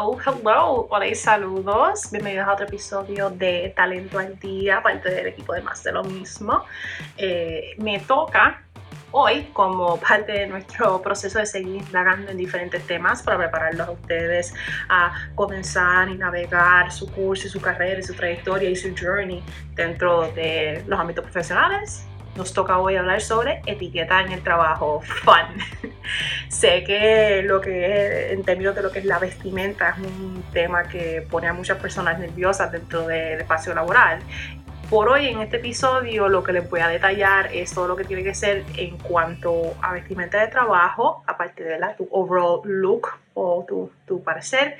[0.00, 2.10] Hello, hola y saludos.
[2.10, 6.02] Bienvenidos a otro episodio de Talento al Día, parte del equipo de Más de lo
[6.02, 6.64] mismo.
[7.18, 8.62] Eh, me toca
[9.10, 13.90] hoy como parte de nuestro proceso de seguir indagando en diferentes temas para prepararlos a
[13.90, 14.54] ustedes
[14.88, 19.42] a comenzar y navegar su curso su carrera su trayectoria y su journey
[19.74, 22.06] dentro de los ámbitos profesionales
[22.36, 25.92] nos toca hoy hablar sobre etiqueta en el trabajo, fun.
[26.48, 30.44] sé que lo que es, en términos de lo que es la vestimenta, es un
[30.52, 34.20] tema que pone a muchas personas nerviosas dentro del espacio laboral.
[34.88, 38.04] Por hoy en este episodio lo que les voy a detallar es todo lo que
[38.04, 43.64] tiene que ser en cuanto a vestimenta de trabajo, aparte de tu overall look o
[43.68, 44.78] tu, tu parecer,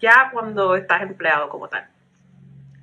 [0.00, 1.86] ya cuando estás empleado como tal.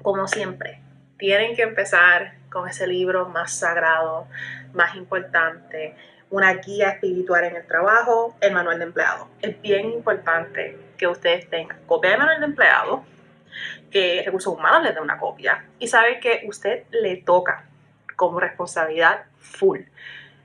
[0.04, 0.80] Como siempre,
[1.18, 4.28] tienen que empezar con ese libro más sagrado,
[4.74, 5.96] más importante,
[6.30, 9.28] una guía espiritual en el trabajo, el manual de empleado.
[9.42, 13.04] Es bien importante que ustedes tengan copia del manual de empleado,
[13.92, 17.66] que Recursos Humanos les dé una copia y sabe que usted le toca
[18.16, 19.82] como responsabilidad full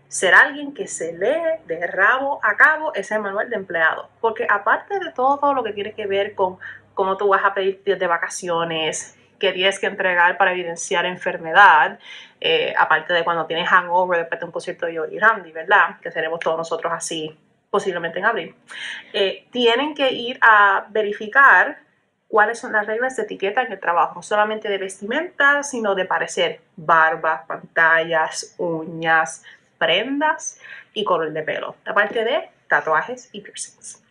[0.09, 4.09] ser alguien que se lee de rabo a cabo ese manual de empleado.
[4.21, 6.59] Porque aparte de todo lo que tiene que ver con
[6.95, 11.99] cómo tú vas a pedir de vacaciones, que tienes que entregar para evidenciar enfermedad,
[12.41, 15.99] eh, aparte de cuando tienes hangover después de un concierto de Yogi Randy, ¿verdad?
[16.01, 17.37] Que seremos todos nosotros así
[17.71, 18.55] posiblemente en abril.
[19.13, 21.79] Eh, tienen que ir a verificar
[22.29, 26.05] cuáles son las reglas de etiqueta en el trabajo, no solamente de vestimenta, sino de
[26.05, 29.43] parecer, barbas, pantallas, uñas,
[29.79, 30.61] prendas
[30.93, 34.03] y color de pelo, aparte de tatuajes y piercings.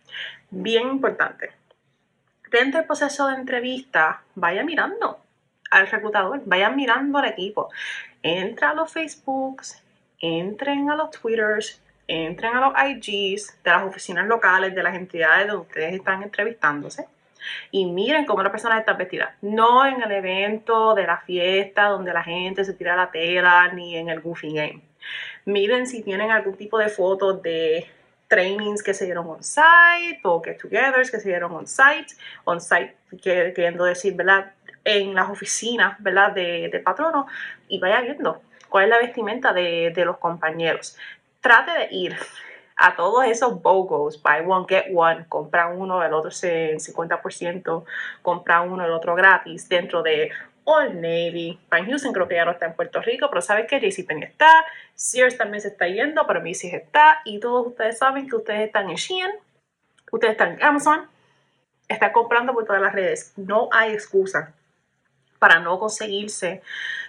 [0.50, 1.50] Bien importante
[2.50, 5.20] dentro del proceso de entrevista, vaya mirando
[5.70, 7.70] al reclutador, vaya mirando al equipo.
[8.22, 9.82] Entra a los Facebooks,
[10.20, 15.46] entren a los Twitters, entren a los IGs de las oficinas locales, de las entidades
[15.46, 17.06] donde ustedes están entrevistándose
[17.70, 19.30] y miren cómo las personas están vestidas.
[19.42, 23.96] No en el evento de la fiesta donde la gente se tira la tela ni
[23.96, 24.82] en el Goofy Game.
[25.44, 27.86] Miren si tienen algún tipo de fotos de
[28.28, 34.52] trainings que se dieron on-site o get-togethers que se dieron on-site, on-site queriendo decir, ¿verdad?
[34.84, 36.32] En las oficinas, ¿verdad?
[36.32, 37.26] De, de patrono
[37.68, 40.96] y vaya viendo cuál es la vestimenta de, de los compañeros.
[41.40, 42.16] Trate de ir
[42.78, 47.84] a todos esos BOGOs, buy one, get one, compra uno, el otro en 50%,
[48.22, 50.30] compra uno, el otro gratis, dentro de
[50.70, 51.58] Old Navy.
[51.70, 54.50] Van Houston creo que ya no está en Puerto Rico, pero sabes que JCPenney está,
[54.94, 58.90] Sears también se está yendo, pero Macy's está, y todos ustedes saben que ustedes están
[58.90, 59.30] en Shein,
[60.12, 61.08] ustedes están en Amazon,
[61.88, 63.32] están comprando por todas las redes.
[63.36, 64.52] No hay excusa
[65.38, 66.60] para no conseguirse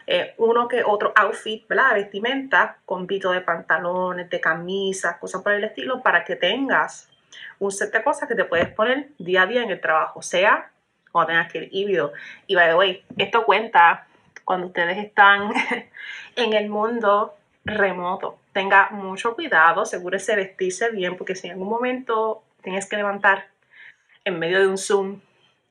[0.07, 1.95] eh, uno que otro outfit, ¿verdad?
[1.95, 7.09] vestimenta con pito de pantalones, de camisas, cosas por el estilo, para que tengas
[7.59, 10.71] un set de cosas que te puedes poner día a día en el trabajo, sea
[11.11, 12.13] cuando tengas que ir híbrido.
[12.47, 14.07] Y by the way, esto cuenta
[14.43, 15.51] cuando ustedes están
[16.35, 18.39] en el mundo remoto.
[18.51, 23.47] Tenga mucho cuidado, asegúrese de vestirse bien, porque si en algún momento tienes que levantar
[24.25, 25.21] en medio de un Zoom,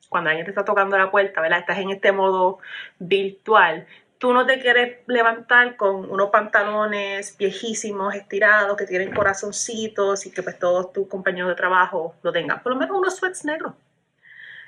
[0.07, 1.59] cuando alguien te está tocando la puerta, ¿verdad?
[1.59, 2.59] Estás en este modo
[2.97, 3.85] virtual.
[4.17, 10.41] Tú no te quieres levantar con unos pantalones viejísimos, estirados, que tienen corazoncitos y que
[10.41, 12.61] pues todos tus compañeros de trabajo lo tengan.
[12.63, 13.73] Por lo menos unos sweats negros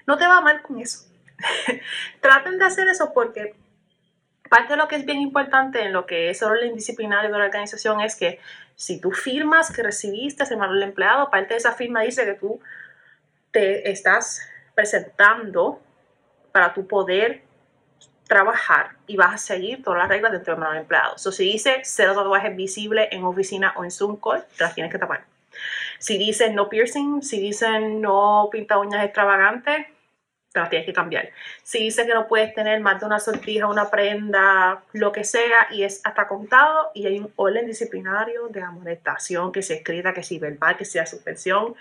[0.07, 1.07] no te va mal con eso.
[2.21, 3.55] Traten de hacer eso porque
[4.49, 7.35] parte de lo que es bien importante en lo que es el orden disciplinario de
[7.35, 8.39] una organización es que
[8.75, 12.59] si tú firmas que recibiste ese manual empleado, parte de esa firma dice que tú
[13.51, 14.41] te estás
[14.75, 15.81] presentando
[16.51, 17.43] para tu poder
[18.27, 21.17] trabajar y vas a seguir todas las reglas dentro del manual empleado.
[21.17, 24.91] So, si dice cero tatuajes visibles en oficina o en Zoom call, te las tienes
[24.91, 25.30] que tapar.
[26.01, 29.85] Si dicen no piercing, si dicen no pinta uñas extravagantes,
[30.51, 31.29] te las tienes que cambiar.
[31.61, 35.67] Si dice que no puedes tener más de una sortija, una prenda, lo que sea,
[35.69, 40.23] y es hasta contado, y hay un orden disciplinario de amonestación, que sea escrita, que
[40.23, 41.75] sea verbal, que sea suspensión,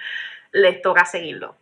[0.52, 1.56] les toca seguirlo.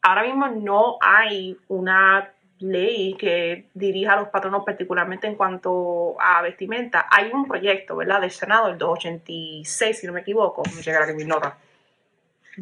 [0.00, 6.40] Ahora mismo no hay una ley que dirija a los patronos particularmente en cuanto a
[6.40, 7.06] vestimenta.
[7.10, 11.12] Hay un proyecto, ¿verdad?, del Senado, el 286, si no me equivoco, me llegará aquí
[11.12, 11.58] mi nota,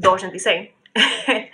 [0.00, 0.70] 286,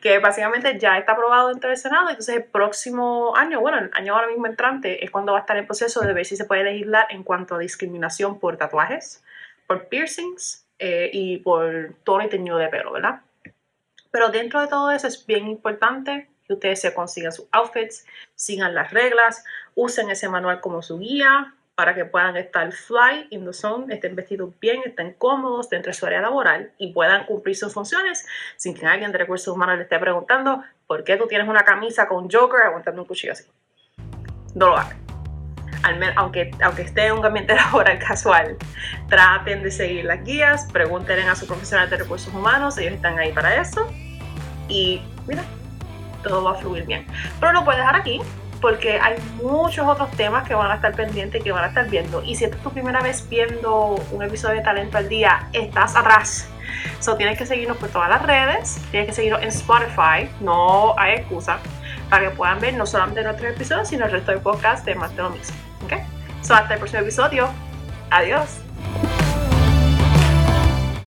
[0.00, 4.14] que básicamente ya está aprobado dentro del Senado, entonces el próximo año, bueno, el año
[4.14, 6.64] ahora mismo entrante, es cuando va a estar en proceso de ver si se puede
[6.64, 9.24] legislar en cuanto a discriminación por tatuajes,
[9.66, 13.20] por piercings eh, y por tono y teñido de pelo, ¿verdad?
[14.10, 18.74] Pero dentro de todo eso es bien importante que ustedes se consigan sus outfits, sigan
[18.74, 19.44] las reglas,
[19.74, 24.16] usen ese manual como su guía, para que puedan estar fly in the zone, estén
[24.16, 28.26] vestidos bien, estén cómodos dentro de su área laboral y puedan cumplir sus funciones
[28.56, 32.08] sin que alguien de recursos humanos le esté preguntando por qué tú tienes una camisa
[32.08, 33.44] con Joker aguantando un cuchillo así.
[34.54, 34.98] No lo hagan.
[36.16, 38.56] aunque, aunque esté en un ambiente laboral casual,
[39.10, 43.32] traten de seguir las guías, pregunten a su profesional de recursos humanos, ellos están ahí
[43.32, 43.86] para eso.
[44.68, 45.44] Y mira,
[46.22, 47.06] todo va a fluir bien.
[47.38, 48.22] Pero lo puedes dejar aquí
[48.60, 51.88] porque hay muchos otros temas que van a estar pendientes y que van a estar
[51.88, 52.22] viendo.
[52.22, 55.96] Y si esta es tu primera vez viendo un episodio de Talento al Día, estás
[55.96, 56.48] atrás.
[57.00, 61.14] So, tienes que seguirnos por todas las redes, tienes que seguirnos en Spotify, no hay
[61.14, 61.58] excusa,
[62.10, 65.14] para que puedan ver no solamente nuestros episodios, sino el resto del podcast de más
[65.14, 65.56] de lo mismo.
[65.84, 65.92] ¿Ok?
[66.42, 67.48] So, hasta el próximo episodio.
[68.10, 68.65] Adiós.